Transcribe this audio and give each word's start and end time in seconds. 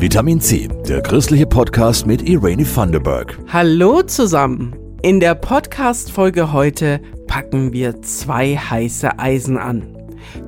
Vitamin 0.00 0.40
C, 0.40 0.66
der 0.88 1.02
christliche 1.02 1.44
Podcast 1.44 2.06
mit 2.06 2.26
Irene 2.26 2.64
Thunderberg. 2.64 3.38
Hallo 3.52 4.00
zusammen. 4.00 4.74
In 5.02 5.20
der 5.20 5.34
Podcast-Folge 5.34 6.54
heute 6.54 7.02
packen 7.26 7.74
wir 7.74 8.00
zwei 8.00 8.56
heiße 8.56 9.18
Eisen 9.18 9.58
an. 9.58 9.94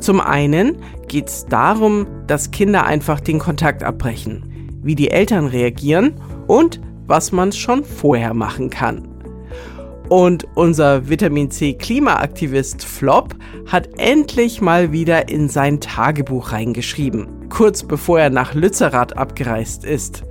Zum 0.00 0.22
einen 0.22 0.78
geht 1.06 1.28
es 1.28 1.44
darum, 1.44 2.06
dass 2.26 2.50
Kinder 2.50 2.86
einfach 2.86 3.20
den 3.20 3.38
Kontakt 3.38 3.82
abbrechen, 3.82 4.80
wie 4.82 4.94
die 4.94 5.10
Eltern 5.10 5.44
reagieren 5.44 6.14
und 6.46 6.80
was 7.06 7.30
man 7.30 7.52
schon 7.52 7.84
vorher 7.84 8.32
machen 8.32 8.70
kann. 8.70 9.06
Und 10.08 10.46
unser 10.54 11.10
Vitamin 11.10 11.50
C 11.50 11.74
Klimaaktivist 11.74 12.86
Flop 12.86 13.34
hat 13.66 13.90
endlich 13.98 14.62
mal 14.62 14.92
wieder 14.92 15.28
in 15.28 15.50
sein 15.50 15.78
Tagebuch 15.78 16.52
reingeschrieben, 16.52 17.41
kurz 17.52 17.82
bevor 17.82 18.18
er 18.18 18.30
nach 18.30 18.54
Lützerath 18.54 19.16
abgereist 19.16 19.84
ist. 19.84 20.24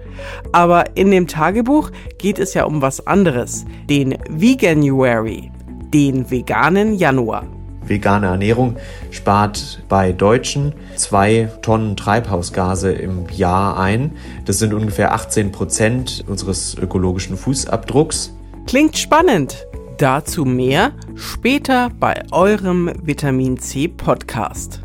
Aber 0.52 0.98
in 0.98 1.12
dem 1.12 1.28
Tagebuch 1.28 1.92
geht 2.18 2.40
es 2.40 2.56
ja 2.56 2.66
um 2.66 2.82
was 2.82 3.06
anderes, 3.06 3.66
den 3.90 4.18
Veganuary, 4.28 5.52
den 5.94 6.30
veganen 6.32 6.96
Januar. 6.96 7.46
Vegane 7.84 8.28
Ernährung 8.28 8.76
spart 9.12 9.84
bei 9.88 10.12
Deutschen 10.14 10.74
zwei 10.96 11.50
Tonnen 11.62 11.96
Treibhausgase 11.96 12.92
im 12.92 13.28
Jahr 13.30 13.80
ein. 13.80 14.14
Das 14.46 14.60
sind 14.60 14.74
ungefähr 14.74 15.14
18 15.14 15.52
Prozent 15.52 16.24
unseres 16.28 16.76
ökologischen 16.76 17.38
Fußabdrucks. 17.38 18.36
Klingt 18.66 18.98
spannend. 18.98 19.68
Dazu 19.98 20.46
mehr 20.46 20.94
später 21.16 21.90
bei 22.00 22.24
eurem 22.32 22.92
Vitamin 23.04 23.60
C 23.60 23.88
Podcast. 23.88 24.82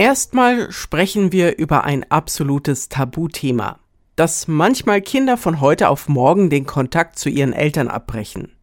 Erstmal 0.00 0.72
sprechen 0.72 1.30
wir 1.30 1.58
über 1.58 1.84
ein 1.84 2.10
absolutes 2.10 2.88
Tabuthema, 2.88 3.80
dass 4.16 4.48
manchmal 4.48 5.02
Kinder 5.02 5.36
von 5.36 5.60
heute 5.60 5.90
auf 5.90 6.08
morgen 6.08 6.48
den 6.48 6.64
Kontakt 6.64 7.18
zu 7.18 7.28
ihren 7.28 7.52
Eltern 7.52 7.88
abbrechen. 7.88 8.56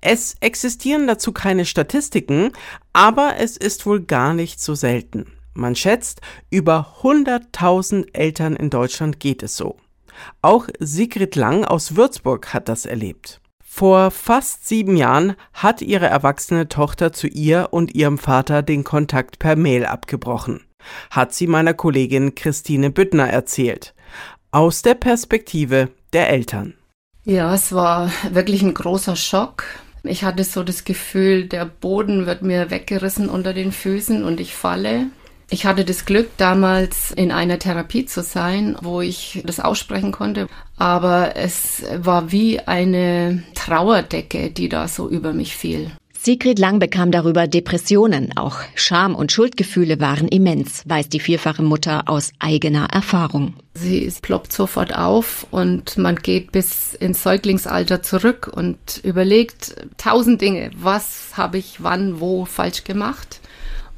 Es 0.00 0.36
existieren 0.40 1.06
dazu 1.06 1.32
keine 1.32 1.66
Statistiken, 1.66 2.52
aber 2.94 3.34
es 3.36 3.58
ist 3.58 3.84
wohl 3.84 4.04
gar 4.04 4.32
nicht 4.32 4.58
so 4.58 4.74
selten. 4.74 5.26
Man 5.52 5.76
schätzt, 5.76 6.22
über 6.48 6.94
100.000 7.02 8.14
Eltern 8.14 8.56
in 8.56 8.70
Deutschland 8.70 9.20
geht 9.20 9.42
es 9.42 9.58
so. 9.58 9.76
Auch 10.40 10.68
Sigrid 10.78 11.36
Lang 11.36 11.66
aus 11.66 11.94
Würzburg 11.94 12.54
hat 12.54 12.70
das 12.70 12.86
erlebt. 12.86 13.42
Vor 13.76 14.12
fast 14.12 14.68
sieben 14.68 14.96
Jahren 14.96 15.34
hat 15.52 15.82
ihre 15.82 16.06
erwachsene 16.06 16.68
Tochter 16.68 17.12
zu 17.12 17.26
ihr 17.26 17.70
und 17.72 17.92
ihrem 17.92 18.18
Vater 18.18 18.62
den 18.62 18.84
Kontakt 18.84 19.40
per 19.40 19.56
Mail 19.56 19.84
abgebrochen, 19.84 20.60
hat 21.10 21.34
sie 21.34 21.48
meiner 21.48 21.74
Kollegin 21.74 22.36
Christine 22.36 22.90
Büttner 22.90 23.28
erzählt, 23.28 23.92
aus 24.52 24.82
der 24.82 24.94
Perspektive 24.94 25.88
der 26.12 26.30
Eltern. 26.30 26.74
Ja, 27.24 27.52
es 27.52 27.72
war 27.72 28.12
wirklich 28.30 28.62
ein 28.62 28.74
großer 28.74 29.16
Schock. 29.16 29.64
Ich 30.04 30.22
hatte 30.22 30.44
so 30.44 30.62
das 30.62 30.84
Gefühl, 30.84 31.48
der 31.48 31.64
Boden 31.64 32.26
wird 32.26 32.42
mir 32.42 32.70
weggerissen 32.70 33.28
unter 33.28 33.52
den 33.52 33.72
Füßen 33.72 34.22
und 34.22 34.38
ich 34.38 34.54
falle. 34.54 35.06
Ich 35.50 35.66
hatte 35.66 35.84
das 35.84 36.04
Glück, 36.04 36.30
damals 36.36 37.10
in 37.10 37.30
einer 37.30 37.58
Therapie 37.58 38.06
zu 38.06 38.22
sein, 38.22 38.76
wo 38.80 39.00
ich 39.00 39.42
das 39.44 39.60
aussprechen 39.60 40.12
konnte. 40.12 40.48
Aber 40.76 41.36
es 41.36 41.84
war 41.96 42.32
wie 42.32 42.60
eine 42.60 43.44
Trauerdecke, 43.54 44.50
die 44.50 44.68
da 44.68 44.88
so 44.88 45.08
über 45.08 45.32
mich 45.32 45.56
fiel. 45.56 45.90
Sigrid 46.24 46.58
Lang 46.58 46.78
bekam 46.78 47.10
darüber 47.10 47.46
Depressionen. 47.46 48.34
Auch 48.34 48.56
Scham 48.74 49.14
und 49.14 49.30
Schuldgefühle 49.30 50.00
waren 50.00 50.26
immens, 50.26 50.82
weiß 50.86 51.10
die 51.10 51.20
vierfache 51.20 51.62
Mutter 51.62 52.04
aus 52.06 52.32
eigener 52.38 52.86
Erfahrung. 52.90 53.52
Sie 53.74 54.10
ploppt 54.22 54.50
sofort 54.50 54.96
auf 54.96 55.46
und 55.50 55.98
man 55.98 56.16
geht 56.16 56.50
bis 56.50 56.94
ins 56.94 57.22
Säuglingsalter 57.22 58.02
zurück 58.02 58.50
und 58.50 59.02
überlegt 59.02 59.76
tausend 59.98 60.40
Dinge. 60.40 60.70
Was 60.74 61.32
habe 61.36 61.58
ich 61.58 61.82
wann, 61.82 62.20
wo 62.20 62.46
falsch 62.46 62.84
gemacht? 62.84 63.40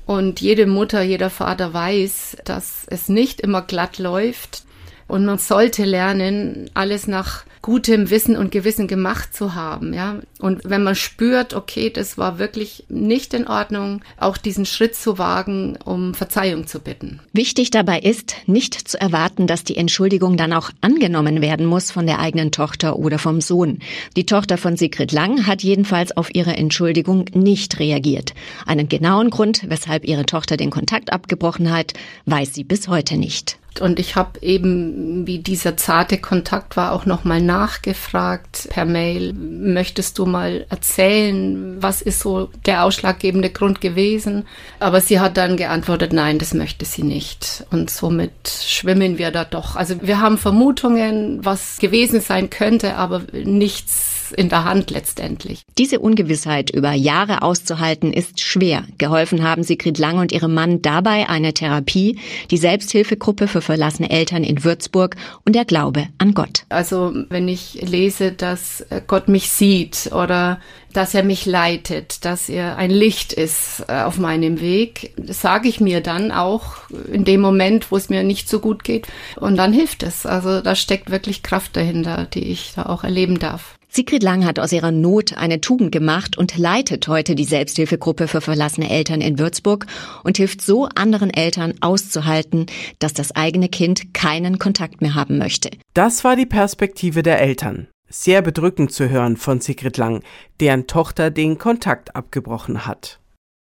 Und 0.07 0.41
jede 0.41 0.67
Mutter, 0.67 1.03
jeder 1.03 1.31
Vater 1.31 1.75
weiß, 1.75 2.39
dass 2.45 2.87
es 2.87 3.09
nicht 3.09 3.41
immer 3.41 3.63
glatt 3.63 3.99
läuft. 3.99 4.66
Und 5.09 5.25
man 5.25 5.39
sollte 5.39 5.85
lernen, 5.85 6.69
alles 6.75 7.07
nach 7.07 7.45
gutem 7.67 8.11
Wissen 8.11 8.37
und 8.37 8.53
Gewissen 8.53 8.87
gemacht 8.87 9.35
zu 9.35 9.57
haben, 9.57 9.93
ja. 9.93 10.21
Und 10.39 10.63
wenn 10.65 10.85
man 10.85 10.95
spürt, 10.95 11.53
okay, 11.53 11.91
das 11.91 12.17
war 12.17 12.39
wirklich 12.39 12.85
nicht 12.89 13.35
in 13.35 13.49
Ordnung, 13.49 14.03
auch 14.19 14.37
diesen 14.37 14.67
Schritt 14.67 14.95
zu 14.95 15.19
wagen, 15.19 15.77
um 15.85 16.15
Verzeihung 16.15 16.69
zu 16.69 16.79
bitten. 16.79 17.19
Wichtig 17.33 17.71
dabei 17.71 17.99
ist, 17.99 18.37
nicht 18.47 18.75
zu 18.75 19.01
erwarten, 19.01 19.49
dass 19.49 19.65
die 19.65 19.77
Entschuldigung 19.77 20.37
dann 20.37 20.53
auch 20.53 20.71
angenommen 20.81 21.41
werden 21.41 21.67
muss 21.67 21.91
von 21.91 22.07
der 22.07 22.21
eigenen 22.21 22.53
Tochter 22.53 23.01
oder 23.01 23.19
vom 23.19 23.41
Sohn. 23.41 23.81
Die 24.17 24.27
Tochter 24.27 24.59
von 24.59 24.77
Sigrid 24.77 25.11
Lang 25.11 25.49
hat 25.49 25.65
jedenfalls 25.65 26.17
auf 26.17 26.33
ihre 26.35 26.57
Entschuldigung 26.57 27.25
nicht 27.35 27.81
reagiert. 27.81 28.33
Einen 28.65 28.89
genauen 28.89 29.31
Grund, 29.31 29.65
weshalb 29.69 30.05
ihre 30.05 30.27
Tochter 30.27 30.57
den 30.57 30.71
Kontakt 30.71 31.13
abgebrochen 31.13 31.73
hat, 31.73 31.95
weiß 32.27 32.55
sie 32.55 32.63
bis 32.63 32.87
heute 32.87 33.17
nicht. 33.17 33.59
Und 33.81 33.99
ich 33.99 34.17
habe 34.17 34.41
eben, 34.43 35.27
wie 35.27 35.39
dieser 35.39 35.77
zarte 35.77 36.19
Kontakt 36.19 36.77
war, 36.77 36.93
auch 36.93 37.07
nochmal 37.07 37.41
nachgefragt 37.41 38.69
per 38.71 38.85
Mail. 38.85 39.33
Möchtest 39.33 40.19
du 40.19 40.27
mal 40.27 40.67
erzählen, 40.69 41.77
was 41.81 42.03
ist 42.03 42.21
so 42.21 42.49
der 42.65 42.85
ausschlaggebende 42.85 43.51
Grund 43.51 43.81
gewesen? 43.81 44.45
Aber 44.81 45.01
sie 45.01 45.21
hat 45.21 45.37
dann 45.37 45.57
geantwortet, 45.57 46.13
nein, 46.13 46.39
das 46.39 46.55
möchte 46.55 46.85
sie 46.85 47.03
nicht. 47.03 47.65
Und 47.71 47.91
somit 47.91 48.33
schwimmen 48.49 49.19
wir 49.19 49.31
da 49.31 49.45
doch. 49.45 49.77
Also 49.77 49.97
wir 50.03 50.21
haben 50.21 50.39
Vermutungen, 50.39 51.45
was 51.45 51.79
gewesen 51.79 52.21
sein 52.21 52.51
könnte, 52.51 52.97
aber 52.97 53.23
nichts 53.33 54.17
in 54.37 54.49
der 54.49 54.65
Hand 54.65 54.91
letztendlich. 54.91 55.63
Diese 55.79 56.01
Ungewissheit 56.01 56.71
über 56.71 56.93
Jahre 56.93 57.43
auszuhalten 57.43 58.13
ist 58.13 58.41
schwer. 58.41 58.85
Geholfen 58.99 59.43
haben 59.43 59.63
Sigrid 59.63 59.99
Lang 59.99 60.19
und 60.19 60.33
ihrem 60.33 60.55
Mann 60.55 60.83
dabei 60.83 61.29
eine 61.29 61.55
Therapie, 61.55 62.19
die 62.51 62.57
Selbsthilfegruppe 62.57 63.49
für 63.49 63.61
verlassene 63.67 64.11
Eltern 64.11 64.45
in 64.45 64.65
Würzburg 64.65 65.17
und 65.45 65.55
der 65.55 65.65
Glaube 65.65 66.09
an 66.19 66.35
Gott. 66.35 66.65
Also 66.69 67.13
wenn 67.29 67.49
ich 67.49 67.75
lese, 67.83 68.33
dass 68.33 68.87
Gott 69.07 69.29
mich 69.29 69.51
sieht 69.51 70.11
oder 70.13 70.61
dass 70.97 71.15
er 71.15 71.23
mich 71.23 71.45
leitet, 71.45 72.25
dass 72.25 72.49
er 72.49 72.79
ein 72.79 72.91
Licht 72.91 73.35
ist 73.35 73.85
äh, 73.87 74.01
auf 74.01 74.17
meinem 74.19 74.61
Weg, 74.61 75.13
sage 75.27 75.69
ich 75.69 75.79
mir 75.79 76.01
dann 76.01 76.33
auch 76.33 76.89
in 77.13 77.25
dem 77.25 77.43
Moment, 77.43 77.91
wo 77.91 77.97
es 77.97 78.09
mir 78.09 78.23
nicht 78.23 78.49
so 78.49 78.61
gut 78.61 78.83
geht. 78.83 79.07
Und 79.37 79.57
dann 79.57 79.75
hilft 79.75 80.03
es. 80.03 80.25
Also 80.25 80.63
da 80.63 80.75
steckt 80.75 81.11
wirklich 81.11 81.43
Kraft 81.43 81.77
dahinter, 81.77 82.27
die 82.33 82.45
ich 82.45 82.73
da 82.75 82.87
auch 82.87 83.05
erleben 83.05 83.39
darf. 83.39 83.77
Sigrid 83.97 84.23
Lang 84.23 84.45
hat 84.45 84.59
aus 84.59 84.73
ihrer 84.73 84.91
Not 84.91 85.39
eine 85.39 85.63
Tugend 85.63 85.91
gemacht 85.91 86.37
und 86.37 86.59
leitet 86.59 87.09
heute 87.09 87.35
die 87.35 87.47
Selbsthilfegruppe 87.47 88.29
für 88.29 88.43
verlassene 88.43 88.91
Eltern 88.91 89.23
in 89.23 89.39
Würzburg 89.39 89.87
und 90.23 90.37
hilft 90.37 90.61
so 90.61 90.87
anderen 90.95 91.31
Eltern 91.31 91.73
auszuhalten, 91.81 92.67
dass 92.99 93.15
das 93.15 93.35
eigene 93.35 93.71
Kind 93.71 94.13
keinen 94.13 94.59
Kontakt 94.59 95.01
mehr 95.01 95.15
haben 95.15 95.39
möchte. 95.39 95.71
Das 95.95 96.25
war 96.25 96.37
die 96.37 96.45
Perspektive 96.45 97.23
der 97.23 97.41
Eltern. 97.41 97.89
Sehr 98.07 98.43
bedrückend 98.43 98.93
zu 98.93 99.09
hören 99.09 99.39
von 99.39 99.63
Sigrid 99.63 99.97
Lang, 99.97 100.23
deren 100.61 100.87
Tochter 100.87 101.31
den 101.31 101.57
Kontakt 101.57 102.15
abgebrochen 102.15 102.85
hat. 102.85 103.19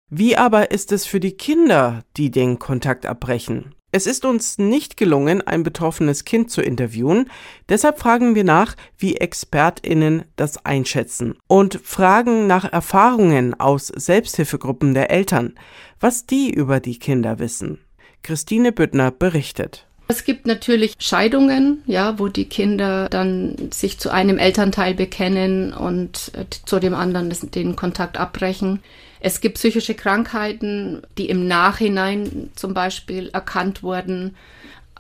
Wie 0.09 0.37
aber 0.37 0.71
ist 0.71 0.93
es 0.93 1.04
für 1.04 1.19
die 1.19 1.33
Kinder, 1.33 2.04
die 2.16 2.31
den 2.31 2.60
Kontakt 2.60 3.06
abbrechen? 3.06 3.75
Es 3.94 4.06
ist 4.06 4.25
uns 4.25 4.56
nicht 4.56 4.97
gelungen, 4.97 5.47
ein 5.47 5.62
betroffenes 5.62 6.25
Kind 6.25 6.50
zu 6.50 6.62
interviewen, 6.62 7.28
deshalb 7.69 7.98
fragen 7.98 8.34
wir 8.34 8.42
nach, 8.42 8.75
wie 8.97 9.16
Expertinnen 9.16 10.25
das 10.36 10.64
einschätzen 10.64 11.36
und 11.47 11.78
fragen 11.84 12.47
nach 12.47 12.72
Erfahrungen 12.72 13.53
aus 13.53 13.88
Selbsthilfegruppen 13.88 14.94
der 14.94 15.10
Eltern, 15.10 15.56
was 16.00 16.25
die 16.25 16.50
über 16.50 16.80
die 16.80 16.98
Kinder 16.98 17.39
wissen. 17.39 17.80
Christine 18.22 18.72
Büttner 18.72 19.10
berichtet. 19.10 19.86
Es 20.12 20.24
gibt 20.24 20.47
natürlich 20.47 20.92
Scheidungen, 20.98 21.82
ja, 21.86 22.18
wo 22.18 22.28
die 22.28 22.44
Kinder 22.44 23.09
dann 23.09 23.70
sich 23.72 23.98
zu 23.98 24.10
einem 24.10 24.36
Elternteil 24.36 24.92
bekennen 24.92 25.72
und 25.72 26.32
äh, 26.34 26.44
zu 26.66 26.78
dem 26.78 26.94
anderen 26.94 27.30
den 27.50 27.76
Kontakt 27.76 28.18
abbrechen. 28.18 28.80
Es 29.20 29.41
gibt 29.41 29.54
psychische 29.54 29.94
Krankheiten, 29.94 31.00
die 31.16 31.30
im 31.30 31.48
Nachhinein 31.48 32.50
zum 32.56 32.74
Beispiel 32.74 33.30
erkannt 33.32 33.82
wurden. 33.82 34.36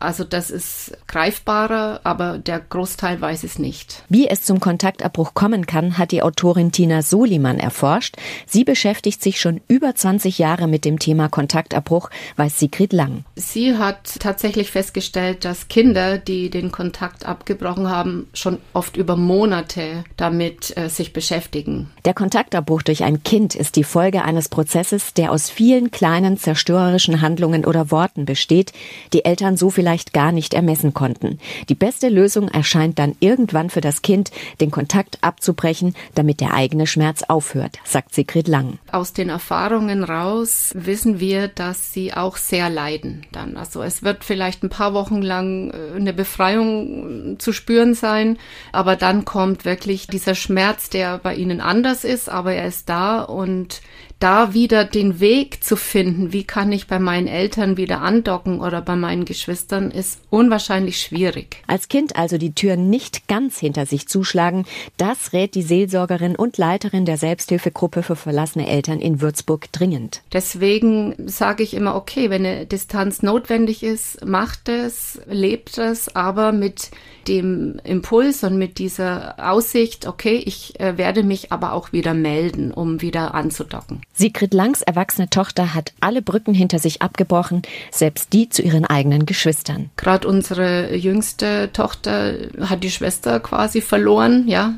Also 0.02 0.24
das 0.24 0.50
ist 0.50 0.96
greifbarer, 1.06 2.00
aber 2.02 2.38
der 2.38 2.58
Großteil 2.58 3.20
weiß 3.20 3.44
es 3.44 3.58
nicht. 3.58 4.02
Wie 4.08 4.28
es 4.28 4.42
zum 4.42 4.58
Kontaktabbruch 4.58 5.34
kommen 5.34 5.66
kann, 5.66 5.96
hat 5.96 6.10
die 6.10 6.22
Autorin 6.22 6.72
Tina 6.72 7.02
Soliman 7.02 7.58
erforscht. 7.58 8.16
Sie 8.46 8.64
beschäftigt 8.64 9.22
sich 9.22 9.40
schon 9.40 9.60
über 9.68 9.94
20 9.94 10.38
Jahre 10.38 10.66
mit 10.66 10.84
dem 10.84 10.98
Thema 10.98 11.28
Kontaktabbruch, 11.28 12.10
weiß 12.36 12.58
Sigrid 12.58 12.92
Lang. 12.92 13.24
Sie 13.36 13.76
hat 13.76 14.18
tatsächlich 14.18 14.70
festgestellt, 14.70 15.44
dass 15.44 15.68
Kinder, 15.68 16.18
die 16.18 16.50
den 16.50 16.72
Kontakt 16.72 17.24
abgebrochen 17.24 17.88
haben, 17.88 18.28
schon 18.34 18.58
oft 18.72 18.96
über 18.96 19.16
Monate 19.16 20.04
damit 20.16 20.76
äh, 20.76 20.88
sich 20.88 21.12
beschäftigen. 21.12 21.90
Der 22.04 22.14
Kontaktabbruch 22.14 22.82
durch 22.82 23.04
ein 23.04 23.22
Kind 23.22 23.54
ist 23.54 23.76
die 23.76 23.84
Folge 23.84 24.24
eines 24.24 24.48
Prozesses, 24.48 25.14
der 25.14 25.30
aus 25.30 25.48
vielen 25.48 25.90
kleinen 25.92 26.36
zerstörerischen 26.38 27.20
Handlungen 27.20 27.64
oder 27.64 27.90
Worten 27.90 28.24
besteht, 28.24 28.72
die 29.12 29.24
Eltern 29.24 29.56
so 29.56 29.70
vielleicht 29.70 29.91
vielleicht 29.92 30.14
gar 30.14 30.32
nicht 30.32 30.54
ermessen 30.54 30.94
konnten. 30.94 31.38
Die 31.68 31.74
beste 31.74 32.08
Lösung 32.08 32.48
erscheint 32.48 32.98
dann 32.98 33.14
irgendwann 33.20 33.68
für 33.68 33.82
das 33.82 34.00
Kind, 34.00 34.30
den 34.58 34.70
Kontakt 34.70 35.18
abzubrechen, 35.20 35.94
damit 36.14 36.40
der 36.40 36.54
eigene 36.54 36.86
Schmerz 36.86 37.22
aufhört, 37.24 37.78
sagt 37.84 38.14
Sigrid 38.14 38.48
Lang. 38.48 38.78
Aus 38.90 39.12
den 39.12 39.28
Erfahrungen 39.28 40.02
raus 40.02 40.72
wissen 40.74 41.20
wir, 41.20 41.48
dass 41.48 41.92
sie 41.92 42.14
auch 42.14 42.38
sehr 42.38 42.70
leiden 42.70 43.26
dann. 43.32 43.58
Also 43.58 43.82
es 43.82 44.02
wird 44.02 44.24
vielleicht 44.24 44.62
ein 44.62 44.70
paar 44.70 44.94
Wochen 44.94 45.20
lang 45.20 45.70
äh, 45.72 45.94
eine 45.94 46.14
Befreiung 46.14 47.36
zu 47.38 47.52
spüren 47.52 47.92
sein, 47.92 48.38
aber 48.72 48.96
dann 48.96 49.26
kommt 49.26 49.66
wirklich 49.66 50.06
dieser 50.06 50.34
Schmerz, 50.34 50.88
der 50.88 51.18
bei 51.18 51.34
ihnen 51.34 51.60
anders 51.60 52.04
ist, 52.04 52.30
aber 52.30 52.54
er 52.54 52.66
ist 52.66 52.88
da 52.88 53.20
und 53.20 53.82
da 54.22 54.54
wieder 54.54 54.84
den 54.84 55.18
Weg 55.18 55.64
zu 55.64 55.74
finden, 55.74 56.32
wie 56.32 56.44
kann 56.44 56.70
ich 56.70 56.86
bei 56.86 57.00
meinen 57.00 57.26
Eltern 57.26 57.76
wieder 57.76 58.02
andocken 58.02 58.60
oder 58.60 58.80
bei 58.80 58.94
meinen 58.94 59.24
Geschwistern, 59.24 59.90
ist 59.90 60.20
unwahrscheinlich 60.30 61.00
schwierig. 61.00 61.62
Als 61.66 61.88
Kind 61.88 62.14
also 62.14 62.38
die 62.38 62.54
Tür 62.54 62.76
nicht 62.76 63.26
ganz 63.26 63.58
hinter 63.58 63.84
sich 63.84 64.06
zuschlagen, 64.06 64.64
das 64.96 65.32
rät 65.32 65.56
die 65.56 65.62
Seelsorgerin 65.62 66.36
und 66.36 66.56
Leiterin 66.56 67.04
der 67.04 67.16
Selbsthilfegruppe 67.16 68.04
für 68.04 68.14
verlassene 68.14 68.68
Eltern 68.68 69.00
in 69.00 69.20
Würzburg 69.20 69.72
dringend. 69.72 70.22
Deswegen 70.32 71.14
sage 71.26 71.64
ich 71.64 71.74
immer, 71.74 71.96
okay, 71.96 72.30
wenn 72.30 72.46
eine 72.46 72.66
Distanz 72.66 73.22
notwendig 73.22 73.82
ist, 73.82 74.24
macht 74.24 74.68
es, 74.68 75.20
lebt 75.26 75.78
es, 75.78 76.14
aber 76.14 76.52
mit 76.52 76.90
dem 77.28 77.80
Impuls 77.84 78.42
und 78.44 78.58
mit 78.58 78.78
dieser 78.78 79.34
Aussicht, 79.38 80.06
okay, 80.06 80.42
ich 80.44 80.78
äh, 80.80 80.96
werde 80.98 81.22
mich 81.22 81.52
aber 81.52 81.72
auch 81.72 81.92
wieder 81.92 82.14
melden, 82.14 82.72
um 82.72 83.00
wieder 83.00 83.34
anzudocken. 83.34 84.02
Sigrid 84.12 84.54
Langs 84.54 84.82
erwachsene 84.82 85.30
Tochter 85.30 85.74
hat 85.74 85.92
alle 86.00 86.22
Brücken 86.22 86.54
hinter 86.54 86.78
sich 86.78 87.02
abgebrochen, 87.02 87.62
selbst 87.90 88.32
die 88.32 88.48
zu 88.48 88.62
ihren 88.62 88.84
eigenen 88.84 89.26
Geschwistern. 89.26 89.90
Gerade 89.96 90.28
unsere 90.28 90.94
jüngste 90.94 91.70
Tochter 91.72 92.34
hat 92.60 92.84
die 92.84 92.90
Schwester 92.90 93.40
quasi 93.40 93.80
verloren, 93.80 94.48
ja. 94.48 94.74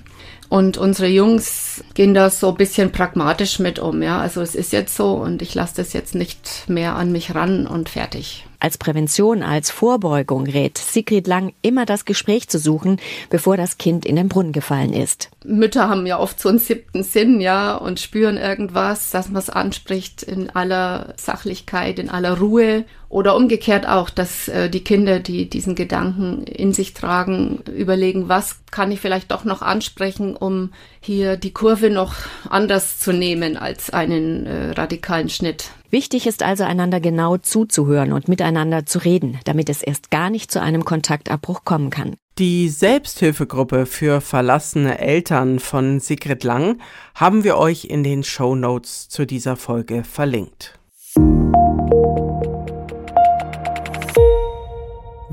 Und 0.49 0.77
unsere 0.77 1.09
Jungs 1.09 1.83
gehen 1.95 2.15
da 2.15 2.31
so 2.31 2.51
ein 2.51 2.57
bisschen 2.57 2.93
pragmatisch 2.93 3.59
mit 3.59 3.79
um, 3.79 4.03
ja. 4.03 4.21
Also 4.21 4.41
es 4.41 4.55
ist 4.55 4.73
jetzt 4.73 4.95
so 4.95 5.15
und 5.15 5.43
ich 5.43 5.55
lasse 5.55 5.77
das 5.77 5.93
jetzt 5.93 6.15
nicht 6.15 6.69
mehr 6.69 6.95
an 6.95 7.11
mich 7.11 7.35
ran 7.35 7.67
und 7.67 7.89
fertig. 7.89 8.47
Als 8.65 8.79
Prävention, 8.79 9.43
als 9.43 9.71
Vorbeugung 9.71 10.47
rät 10.47 10.79
Sigrid 10.79 11.27
Lang 11.27 11.53
immer 11.61 11.85
das 11.85 12.07
Gespräch 12.07 12.49
zu 12.49 12.59
suchen, 12.59 12.99
bevor 13.29 13.59
das 13.59 13.77
Kind 13.77 14.07
in 14.07 14.17
den 14.17 14.31
Brunnen 14.31 14.53
gefallen 14.53 14.95
ist. 14.95 15.29
Mütter 15.45 15.91
haben 15.91 16.07
ja 16.07 16.19
oft 16.19 16.41
so 16.41 16.49
einen 16.49 16.59
siebten 16.59 17.03
Sinn, 17.03 17.43
ja, 17.43 17.77
und 17.77 18.01
spüren 18.01 18.39
irgendwas, 18.39 19.11
dass 19.11 19.29
man 19.29 19.43
es 19.43 19.51
anspricht 19.51 20.23
in 20.23 20.49
aller 20.49 21.13
Sachlichkeit, 21.19 21.99
in 21.99 22.09
aller 22.09 22.39
Ruhe. 22.39 22.87
Oder 23.11 23.37
umgekehrt 23.37 23.87
auch, 23.87 24.09
dass 24.09 24.49
äh, 24.49 24.71
die 24.71 24.83
Kinder, 24.83 25.21
die 25.21 25.49
diesen 25.49 25.75
Gedanken 25.75 26.45
in 26.45 26.73
sich 26.73 26.95
tragen, 26.95 27.61
überlegen, 27.67 28.31
was 28.31 28.61
kann 28.71 28.91
ich 28.91 28.99
vielleicht 28.99 29.31
doch 29.31 29.45
noch 29.45 29.61
ansprechen, 29.61 30.35
um 30.35 30.71
hier 31.01 31.37
die 31.37 31.53
Kurve 31.53 31.91
noch 31.91 32.15
anders 32.49 32.99
zu 32.99 33.13
nehmen 33.13 33.59
als 33.59 33.91
einen 33.91 34.47
äh, 34.47 34.71
radikalen 34.71 35.29
Schnitt. 35.29 35.71
Wichtig 35.95 36.27
ist 36.27 36.43
also, 36.43 36.65
einander 36.65 36.99
genau 36.99 37.37
zuzuhören 37.37 38.13
und 38.13 38.27
miteinander 38.27 38.85
zu 38.85 38.99
reden, 38.99 39.39
damit 39.45 39.69
es 39.69 39.81
erst 39.81 40.11
gar 40.11 40.29
nicht 40.29 40.51
zu 40.51 40.61
einem 40.61 40.85
Kontaktabbruch 40.85 41.65
kommen 41.65 41.91
kann. 41.91 42.17
Die 42.37 42.69
Selbsthilfegruppe 42.69 43.87
für 43.87 44.21
verlassene 44.21 44.99
Eltern 44.99 45.61
von 45.61 46.01
Sigrid 46.01 46.43
Lang 46.43 46.81
haben 47.15 47.45
wir 47.45 47.57
euch 47.59 47.85
in 47.85 48.03
den 48.03 48.25
Show 48.25 48.57
Notes 48.57 49.09
zu 49.09 49.25
dieser 49.25 49.55
Folge 49.55 50.03
verlinkt. 50.03 50.81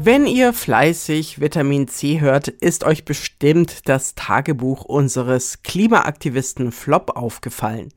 Wenn 0.03 0.25
ihr 0.25 0.51
fleißig 0.51 1.41
Vitamin 1.41 1.87
C 1.87 2.21
hört, 2.21 2.47
ist 2.47 2.83
euch 2.85 3.05
bestimmt 3.05 3.87
das 3.87 4.15
Tagebuch 4.15 4.83
unseres 4.83 5.61
Klimaaktivisten 5.61 6.71
Flop 6.71 7.15
aufgefallen. 7.15 7.89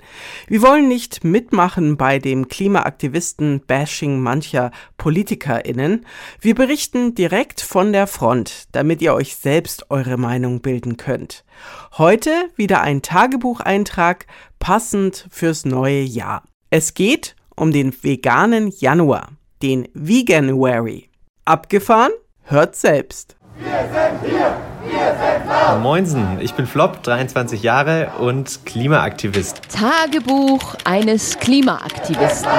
Wir 0.47 0.61
wollen 0.61 0.87
nicht 0.87 1.25
mitmachen 1.25 1.97
bei 1.97 2.19
dem 2.19 2.49
Klimaaktivisten-Bashing 2.49 4.19
mancher 4.19 4.71
PolitikerInnen. 4.99 6.05
Wir 6.43 6.55
berichten 6.55 7.15
direkt 7.15 7.63
von 7.63 7.95
der 7.95 8.07
Front, 8.07 8.65
damit 8.73 9.01
ihr 9.01 9.15
euch 9.15 9.37
selbst 9.37 9.91
eure 9.91 10.19
Meinung 10.19 10.61
bilden 10.61 10.99
könnt. 10.99 11.43
Heute 11.97 12.51
wieder 12.55 12.83
ein 12.83 13.01
Tagebucheintrag, 13.01 14.27
passend 14.59 15.27
fürs 15.31 15.65
neue 15.65 16.03
Jahr. 16.03 16.45
Es 16.69 16.93
geht 16.93 17.35
um 17.57 17.73
den 17.73 17.95
veganen 18.03 18.71
Januar, 18.77 19.31
den 19.63 19.89
Veganuary. 19.95 21.09
Abgefahren? 21.47 22.13
Hört 22.45 22.75
selbst. 22.75 23.37
Wir 23.59 23.67
sind 23.67 24.31
hier, 24.31 24.57
wir 24.83 25.15
sind 25.15 25.47
laut. 25.47 25.83
Moinsen, 25.83 26.39
ich 26.41 26.55
bin 26.55 26.67
Flop, 26.67 27.03
23 27.03 27.63
Jahre 27.63 28.13
und 28.19 28.65
Klimaaktivist. 28.65 29.61
Tagebuch 29.69 30.75
eines 30.85 31.39
Klimaaktivisten. 31.39 32.51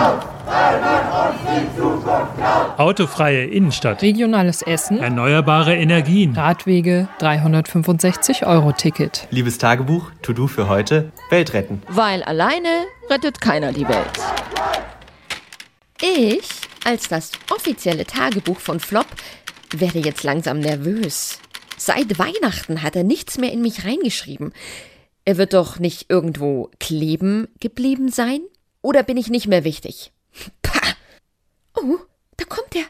Autofreie 2.78 3.46
Innenstadt. 3.46 4.04
Regionales 4.04 4.62
Essen. 4.62 5.00
Erneuerbare 5.00 5.76
Energien. 5.76 6.36
Radwege 6.36 7.08
365 7.18 8.46
Euro 8.46 8.72
Ticket. 8.72 9.28
Liebes 9.31 9.58
Tagebuch, 9.58 10.12
To-Do 10.22 10.46
für 10.46 10.70
heute, 10.70 11.12
Welt 11.31 11.54
retten. 11.54 11.81
Weil 11.90 12.22
alleine 12.22 12.86
rettet 13.10 13.42
keiner 13.42 13.72
die 13.72 13.88
Welt. 13.88 14.12
Ich 16.02 16.65
als 16.86 17.08
das 17.08 17.32
offizielle 17.52 18.06
Tagebuch 18.06 18.60
von 18.60 18.80
Flop 18.80 19.08
werde 19.72 20.00
jetzt 20.00 20.24
langsam 20.24 20.60
nervös. 20.60 21.40
Seit 21.78 22.18
Weihnachten 22.18 22.82
hat 22.82 22.96
er 22.96 23.04
nichts 23.04 23.38
mehr 23.38 23.52
in 23.52 23.62
mich 23.62 23.86
reingeschrieben. 23.86 24.54
Er 25.26 25.38
wird 25.38 25.54
doch 25.54 25.80
nicht 25.80 26.10
irgendwo 26.10 26.70
kleben 26.80 27.48
geblieben 27.60 28.10
sein? 28.10 28.42
Oder 28.82 29.04
bin 29.04 29.18
ich 29.18 29.30
nicht 29.30 29.48
mehr 29.48 29.64
wichtig? 29.64 30.12
Pah! 30.62 30.94
Oh, 31.76 31.98
da 32.38 32.46
kommt 32.46 32.76
er. 32.76 32.86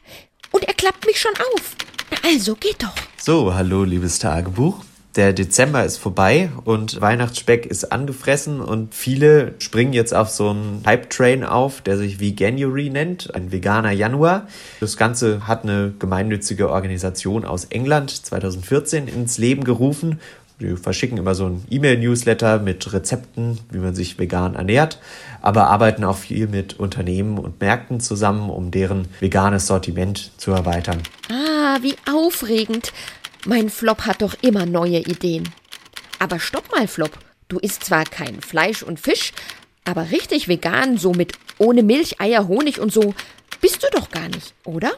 Und 0.52 0.66
er 0.66 0.74
klappt 0.74 1.06
mich 1.06 1.20
schon 1.20 1.34
auf. 1.56 1.76
Also, 2.24 2.56
geht 2.56 2.84
doch. 2.84 2.96
So, 3.18 3.54
hallo, 3.54 3.84
liebes 3.84 4.20
Tagebuch 4.20 4.84
der 5.16 5.32
Dezember 5.32 5.86
ist 5.86 5.98
vorbei 5.98 6.50
und 6.66 7.00
Weihnachtsspeck 7.00 7.66
ist 7.66 7.92
angefressen 7.92 8.60
und 8.60 8.94
viele 8.94 9.54
springen 9.60 9.94
jetzt 9.94 10.14
auf 10.14 10.30
so 10.30 10.50
einen 10.50 10.84
Hype-Train 10.86 11.44
auf, 11.44 11.82
der 11.82 11.98
sich 11.98 12.20
Veganuary 12.20 12.90
nennt, 12.90 13.34
ein 13.34 13.52
veganer 13.52 13.92
Januar. 13.92 14.48
Das 14.82 14.98
Ganze 14.98 15.48
hat 15.48 15.64
eine 15.64 15.94
gemeinnützige 15.98 16.70
Organisation 16.70 17.46
aus 17.46 17.66
England 17.66 18.12
2014 18.12 19.08
ins 19.08 19.38
Leben 19.38 19.64
gerufen. 19.64 20.20
Die 20.60 20.78
verschicken 20.78 21.18
immer 21.18 21.36
so 21.36 21.48
ein 21.48 21.66
E-Mail-Newsletter 21.70 22.60
mit 22.60 22.94
Rezepten, 22.94 23.60
wie 23.72 23.80
man 23.80 23.94
sich 23.94 24.18
vegan 24.18 24.56
ernährt, 24.56 25.00
aber 25.42 25.68
arbeiten 25.68 26.06
auch 26.06 26.18
viel 26.18 26.48
mit 26.48 26.80
Unternehmen 26.80 27.38
und 27.38 27.60
Märkten 27.60 28.00
zusammen, 28.00 28.50
um 28.50 28.72
deren 28.72 29.08
veganes 29.20 29.68
Sortiment 29.68 30.32
zu 30.38 30.52
erweitern. 30.52 31.04
Ah, 31.30 31.80
wie 31.82 31.96
aufregend. 32.10 32.94
Mein 33.48 33.70
Flop 33.70 34.08
hat 34.08 34.24
doch 34.24 34.36
immer 34.42 34.66
neue 34.66 34.98
Ideen. 34.98 35.48
Aber 36.18 36.40
stopp 36.40 36.72
mal, 36.72 36.88
Flop. 36.88 37.12
Du 37.48 37.60
isst 37.60 37.84
zwar 37.84 38.04
kein 38.04 38.42
Fleisch 38.42 38.82
und 38.82 39.00
Fisch, 39.00 39.34
aber 39.84 40.10
richtig 40.10 40.48
vegan, 40.48 40.98
so 40.98 41.12
mit 41.12 41.34
ohne 41.60 41.84
Milch, 41.84 42.20
Eier, 42.20 42.48
Honig 42.48 42.80
und 42.80 42.92
so, 42.92 43.14
bist 43.62 43.84
du 43.84 43.88
doch 43.92 44.10
gar 44.10 44.28
nicht, 44.30 44.56
oder? 44.64 44.94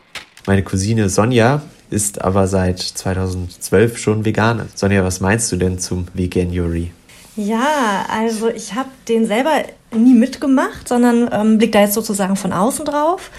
Meine 0.45 0.63
Cousine 0.63 1.09
Sonja 1.09 1.61
ist 1.89 2.21
aber 2.21 2.47
seit 2.47 2.79
2012 2.79 3.97
schon 3.97 4.23
vegan. 4.23 4.69
Sonja, 4.75 5.03
was 5.03 5.19
meinst 5.19 5.51
du 5.51 5.57
denn 5.57 5.77
zum 5.77 6.07
Veganuary? 6.13 6.91
Ja, 7.35 8.05
also 8.09 8.47
ich 8.47 8.75
habe 8.75 8.89
den 9.09 9.27
selber 9.27 9.63
nie 9.91 10.13
mitgemacht, 10.13 10.87
sondern 10.87 11.29
ähm, 11.33 11.57
blick 11.57 11.73
da 11.73 11.81
jetzt 11.81 11.95
sozusagen 11.95 12.37
von 12.37 12.53
außen 12.53 12.85
drauf. 12.85 13.29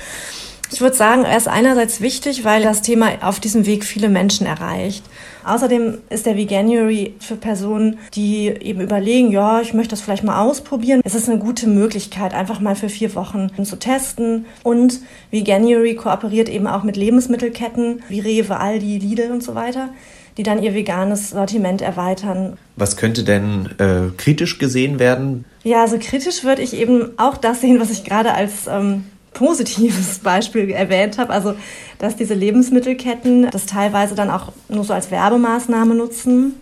Ich 0.70 0.82
würde 0.82 0.96
sagen, 0.96 1.24
er 1.24 1.36
ist 1.36 1.48
einerseits 1.48 2.00
wichtig, 2.00 2.44
weil 2.44 2.62
das 2.62 2.82
Thema 2.82 3.10
auf 3.22 3.40
diesem 3.40 3.64
Weg 3.64 3.84
viele 3.84 4.08
Menschen 4.08 4.46
erreicht. 4.46 5.02
Außerdem 5.44 5.98
ist 6.10 6.26
der 6.26 6.36
Veganuary 6.36 7.14
für 7.20 7.36
Personen, 7.36 7.98
die 8.14 8.48
eben 8.48 8.82
überlegen, 8.82 9.30
ja, 9.32 9.62
ich 9.62 9.72
möchte 9.72 9.90
das 9.90 10.02
vielleicht 10.02 10.24
mal 10.24 10.42
ausprobieren. 10.42 11.00
Es 11.04 11.14
ist 11.14 11.28
eine 11.28 11.38
gute 11.38 11.68
Möglichkeit, 11.68 12.34
einfach 12.34 12.60
mal 12.60 12.76
für 12.76 12.90
vier 12.90 13.14
Wochen 13.14 13.48
zu 13.64 13.76
testen. 13.76 14.44
Und 14.62 15.00
Veganuary 15.30 15.94
kooperiert 15.94 16.50
eben 16.50 16.66
auch 16.66 16.82
mit 16.82 16.98
Lebensmittelketten 16.98 18.02
wie 18.10 18.20
Rewe, 18.20 18.58
Aldi, 18.58 18.98
Lidl 18.98 19.32
und 19.32 19.42
so 19.42 19.54
weiter 19.54 19.88
die 20.36 20.44
dann 20.44 20.62
ihr 20.62 20.72
veganes 20.72 21.30
Sortiment 21.30 21.82
erweitern. 21.82 22.56
Was 22.76 22.96
könnte 22.96 23.24
denn 23.24 23.70
äh, 23.78 24.16
kritisch 24.16 24.58
gesehen 24.58 25.00
werden? 25.00 25.44
Ja, 25.64 25.82
also 25.82 25.98
kritisch 25.98 26.44
würde 26.44 26.62
ich 26.62 26.74
eben 26.74 27.10
auch 27.18 27.36
das 27.36 27.60
sehen, 27.60 27.80
was 27.80 27.90
ich 27.90 28.04
gerade 28.04 28.32
als 28.32 28.68
ähm, 28.68 29.04
positives 29.32 30.18
Beispiel 30.22 30.70
erwähnt 30.70 31.18
habe. 31.18 31.32
Also, 31.32 31.54
dass 31.98 32.16
diese 32.16 32.34
Lebensmittelketten 32.34 33.50
das 33.50 33.66
teilweise 33.66 34.14
dann 34.14 34.30
auch 34.30 34.52
nur 34.68 34.84
so 34.84 34.92
als 34.92 35.10
Werbemaßnahme 35.10 35.94
nutzen 35.94 36.54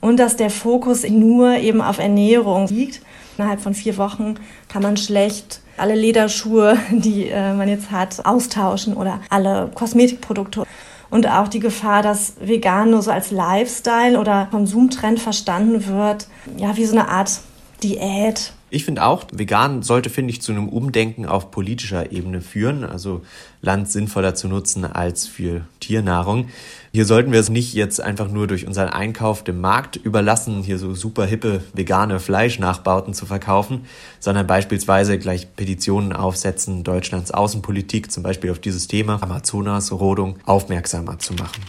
und 0.00 0.18
dass 0.18 0.36
der 0.36 0.50
Fokus 0.50 1.08
nur 1.08 1.56
eben 1.56 1.80
auf 1.80 1.98
Ernährung 1.98 2.66
liegt. 2.68 3.00
Innerhalb 3.38 3.60
von 3.60 3.74
vier 3.74 3.96
Wochen 3.96 4.34
kann 4.68 4.82
man 4.82 4.96
schlecht 4.96 5.60
alle 5.76 5.94
Lederschuhe, 5.94 6.76
die 6.90 7.28
äh, 7.28 7.54
man 7.54 7.68
jetzt 7.68 7.90
hat, 7.90 8.24
austauschen 8.26 8.94
oder 8.94 9.20
alle 9.30 9.70
Kosmetikprodukte 9.74 10.64
und 11.12 11.28
auch 11.28 11.48
die 11.48 11.60
Gefahr, 11.60 12.00
dass 12.00 12.34
vegan 12.40 12.90
nur 12.90 13.02
so 13.02 13.10
als 13.10 13.30
Lifestyle 13.30 14.18
oder 14.18 14.48
Konsumtrend 14.50 15.20
verstanden 15.20 15.86
wird, 15.86 16.26
ja, 16.56 16.74
wie 16.78 16.86
so 16.86 16.96
eine 16.96 17.08
Art 17.08 17.40
Diät. 17.82 18.54
Ich 18.74 18.86
finde 18.86 19.04
auch, 19.04 19.24
vegan 19.30 19.82
sollte, 19.82 20.08
finde 20.08 20.30
ich, 20.30 20.40
zu 20.40 20.50
einem 20.50 20.70
Umdenken 20.70 21.26
auf 21.26 21.50
politischer 21.50 22.10
Ebene 22.10 22.40
führen, 22.40 22.84
also 22.84 23.20
Land 23.60 23.92
sinnvoller 23.92 24.34
zu 24.34 24.48
nutzen 24.48 24.86
als 24.86 25.26
für 25.26 25.66
Tiernahrung. 25.78 26.48
Hier 26.90 27.04
sollten 27.04 27.32
wir 27.32 27.40
es 27.40 27.50
nicht 27.50 27.74
jetzt 27.74 28.00
einfach 28.00 28.30
nur 28.30 28.46
durch 28.46 28.66
unseren 28.66 28.88
Einkauf 28.88 29.44
dem 29.44 29.60
Markt 29.60 29.96
überlassen, 29.96 30.62
hier 30.62 30.78
so 30.78 30.94
super 30.94 31.26
hippe 31.26 31.62
vegane 31.74 32.18
Fleischnachbauten 32.18 33.12
zu 33.12 33.26
verkaufen, 33.26 33.84
sondern 34.20 34.46
beispielsweise 34.46 35.18
gleich 35.18 35.54
Petitionen 35.54 36.14
aufsetzen, 36.14 36.82
Deutschlands 36.82 37.30
Außenpolitik 37.30 38.10
zum 38.10 38.22
Beispiel 38.22 38.50
auf 38.50 38.58
dieses 38.58 38.88
Thema 38.88 39.22
Amazonas-Rodung 39.22 40.36
aufmerksamer 40.46 41.18
zu 41.18 41.34
machen. 41.34 41.60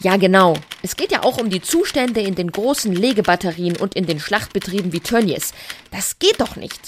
Ja, 0.00 0.16
genau. 0.16 0.54
Es 0.82 0.96
geht 0.96 1.10
ja 1.10 1.22
auch 1.22 1.38
um 1.38 1.50
die 1.50 1.62
Zustände 1.62 2.20
in 2.20 2.34
den 2.34 2.52
großen 2.52 2.92
Legebatterien 2.92 3.76
und 3.76 3.94
in 3.94 4.06
den 4.06 4.20
Schlachtbetrieben 4.20 4.92
wie 4.92 5.00
Tönnies. 5.00 5.52
Das 5.90 6.18
geht 6.18 6.40
doch 6.40 6.56
nicht. 6.56 6.80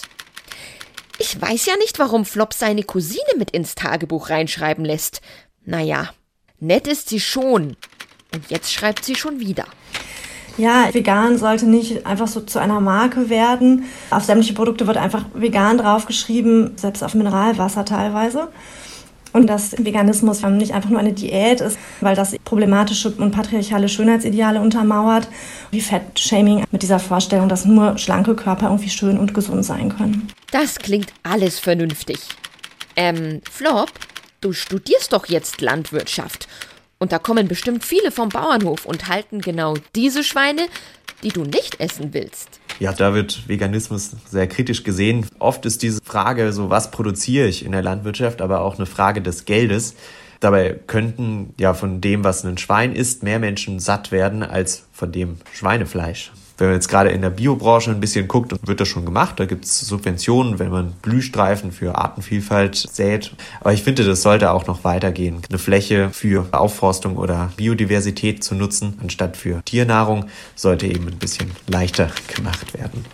Ich 1.18 1.40
weiß 1.40 1.66
ja 1.66 1.76
nicht, 1.76 1.98
warum 1.98 2.24
Flop 2.24 2.54
seine 2.54 2.84
Cousine 2.84 3.22
mit 3.38 3.50
ins 3.50 3.74
Tagebuch 3.74 4.30
reinschreiben 4.30 4.84
lässt. 4.84 5.20
Naja, 5.64 6.10
nett 6.60 6.86
ist 6.86 7.08
sie 7.08 7.20
schon. 7.20 7.76
Und 8.32 8.50
jetzt 8.50 8.72
schreibt 8.72 9.04
sie 9.04 9.14
schon 9.14 9.40
wieder. 9.40 9.64
Ja, 10.58 10.92
vegan 10.92 11.38
sollte 11.38 11.66
nicht 11.66 12.04
einfach 12.04 12.28
so 12.28 12.40
zu 12.40 12.58
einer 12.58 12.80
Marke 12.80 13.30
werden. 13.30 13.84
Auf 14.10 14.24
sämtliche 14.24 14.54
Produkte 14.54 14.86
wird 14.86 14.96
einfach 14.96 15.24
vegan 15.32 15.78
draufgeschrieben, 15.78 16.76
selbst 16.76 17.02
auf 17.02 17.14
Mineralwasser 17.14 17.84
teilweise 17.84 18.48
und 19.38 19.46
dass 19.46 19.72
Veganismus 19.78 20.42
nicht 20.42 20.72
einfach 20.72 20.90
nur 20.90 20.98
eine 20.98 21.12
Diät 21.12 21.60
ist, 21.60 21.78
weil 22.00 22.16
das 22.16 22.36
problematische 22.44 23.10
und 23.10 23.30
patriarchale 23.30 23.88
Schönheitsideale 23.88 24.60
untermauert, 24.60 25.28
wie 25.70 25.80
Fettshaming 25.80 26.64
mit 26.70 26.82
dieser 26.82 26.98
Vorstellung, 26.98 27.48
dass 27.48 27.64
nur 27.64 27.96
schlanke 27.98 28.34
Körper 28.34 28.66
irgendwie 28.66 28.90
schön 28.90 29.16
und 29.16 29.34
gesund 29.34 29.64
sein 29.64 29.96
können. 29.96 30.28
Das 30.50 30.78
klingt 30.78 31.12
alles 31.22 31.58
vernünftig. 31.58 32.18
Ähm, 32.96 33.40
Flop, 33.50 33.90
du 34.40 34.52
studierst 34.52 35.12
doch 35.12 35.26
jetzt 35.26 35.60
Landwirtschaft. 35.60 36.48
Und 36.98 37.12
da 37.12 37.20
kommen 37.20 37.46
bestimmt 37.46 37.84
viele 37.84 38.10
vom 38.10 38.28
Bauernhof 38.28 38.84
und 38.84 39.06
halten 39.06 39.40
genau 39.40 39.74
diese 39.94 40.24
Schweine, 40.24 40.62
die 41.22 41.28
du 41.28 41.44
nicht 41.44 41.78
essen 41.78 42.12
willst. 42.12 42.58
Ja, 42.80 42.92
da 42.92 43.12
wird 43.12 43.48
Veganismus 43.48 44.12
sehr 44.28 44.46
kritisch 44.46 44.84
gesehen. 44.84 45.26
Oft 45.40 45.66
ist 45.66 45.82
diese 45.82 46.00
Frage 46.04 46.52
so, 46.52 46.70
was 46.70 46.92
produziere 46.92 47.48
ich 47.48 47.64
in 47.64 47.72
der 47.72 47.82
Landwirtschaft, 47.82 48.40
aber 48.40 48.60
auch 48.60 48.76
eine 48.76 48.86
Frage 48.86 49.20
des 49.20 49.44
Geldes. 49.44 49.94
Dabei 50.40 50.78
könnten 50.86 51.54
ja 51.58 51.74
von 51.74 52.00
dem, 52.00 52.22
was 52.22 52.44
ein 52.44 52.58
Schwein 52.58 52.94
isst, 52.94 53.24
mehr 53.24 53.40
Menschen 53.40 53.80
satt 53.80 54.12
werden 54.12 54.44
als 54.44 54.84
von 54.92 55.10
dem 55.10 55.38
Schweinefleisch. 55.52 56.30
Wenn 56.58 56.66
man 56.66 56.74
jetzt 56.74 56.88
gerade 56.88 57.10
in 57.10 57.22
der 57.22 57.30
Biobranche 57.30 57.92
ein 57.92 58.00
bisschen 58.00 58.26
guckt, 58.26 58.52
wird 58.66 58.80
das 58.80 58.88
schon 58.88 59.04
gemacht. 59.04 59.38
Da 59.38 59.46
gibt 59.46 59.64
es 59.64 59.78
Subventionen, 59.78 60.58
wenn 60.58 60.70
man 60.70 60.92
Blühstreifen 61.02 61.70
für 61.70 61.94
Artenvielfalt 61.94 62.74
sät. 62.74 63.30
Aber 63.60 63.72
ich 63.72 63.84
finde, 63.84 64.04
das 64.04 64.22
sollte 64.22 64.50
auch 64.50 64.66
noch 64.66 64.82
weitergehen. 64.82 65.40
Eine 65.48 65.58
Fläche 65.58 66.10
für 66.10 66.46
Aufforstung 66.50 67.16
oder 67.16 67.52
Biodiversität 67.56 68.42
zu 68.42 68.56
nutzen, 68.56 68.98
anstatt 69.00 69.36
für 69.36 69.62
Tiernahrung, 69.64 70.24
sollte 70.56 70.88
eben 70.88 71.06
ein 71.06 71.18
bisschen 71.18 71.52
leichter 71.68 72.10
gemacht 72.34 72.74
werden. 72.74 73.04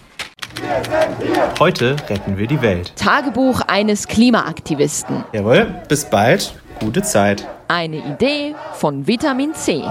Heute 1.59 1.97
retten 2.09 2.39
wir 2.39 2.47
die 2.47 2.63
Welt. 2.63 2.95
Tagebuch 2.97 3.61
eines 3.67 4.09
Klimaaktivisten. 4.09 5.25
Jawohl, 5.35 5.67
bis 5.89 6.07
bald. 6.07 6.55
Gute 6.81 7.03
Zeit. 7.03 7.47
Eine 7.69 7.99
Idee 7.99 8.55
von 8.73 9.07
Vitamin 9.07 9.55
C. 9.55 9.83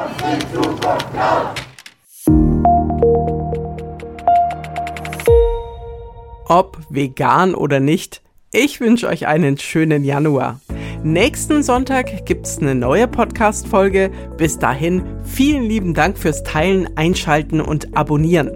Ob 6.47 6.77
vegan 6.89 7.55
oder 7.55 7.79
nicht, 7.79 8.21
ich 8.51 8.79
wünsche 8.79 9.07
euch 9.07 9.27
einen 9.27 9.57
schönen 9.57 10.03
Januar. 10.03 10.59
Nächsten 11.03 11.63
Sonntag 11.63 12.25
gibt 12.25 12.45
es 12.45 12.59
eine 12.59 12.75
neue 12.75 13.09
Podcast-Folge. 13.09 14.09
Bis 14.37 14.57
dahin, 14.57 15.03
vielen 15.25 15.63
lieben 15.63 15.93
Dank 15.93 16.17
fürs 16.17 16.43
Teilen, 16.43 16.95
Einschalten 16.95 17.59
und 17.59 17.97
Abonnieren. 17.97 18.51